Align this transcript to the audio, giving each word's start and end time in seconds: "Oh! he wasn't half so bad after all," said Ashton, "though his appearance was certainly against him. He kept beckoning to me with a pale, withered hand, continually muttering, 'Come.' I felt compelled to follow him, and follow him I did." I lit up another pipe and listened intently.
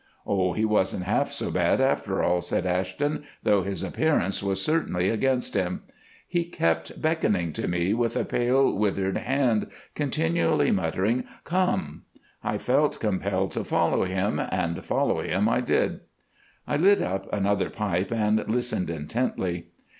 "Oh! 0.25 0.53
he 0.53 0.65
wasn't 0.65 1.03
half 1.03 1.31
so 1.31 1.51
bad 1.51 1.79
after 1.79 2.23
all," 2.23 2.41
said 2.41 2.65
Ashton, 2.65 3.23
"though 3.43 3.61
his 3.61 3.83
appearance 3.83 4.41
was 4.41 4.59
certainly 4.59 5.09
against 5.09 5.53
him. 5.53 5.83
He 6.27 6.43
kept 6.45 6.99
beckoning 6.99 7.53
to 7.53 7.67
me 7.67 7.93
with 7.93 8.17
a 8.17 8.25
pale, 8.25 8.75
withered 8.75 9.17
hand, 9.17 9.67
continually 9.93 10.71
muttering, 10.71 11.25
'Come.' 11.43 12.01
I 12.43 12.57
felt 12.57 12.99
compelled 12.99 13.51
to 13.51 13.63
follow 13.63 14.03
him, 14.05 14.39
and 14.39 14.83
follow 14.83 15.21
him 15.21 15.47
I 15.47 15.61
did." 15.61 15.99
I 16.67 16.77
lit 16.77 16.99
up 17.03 17.31
another 17.31 17.69
pipe 17.69 18.11
and 18.11 18.43
listened 18.49 18.89
intently. 18.89 19.67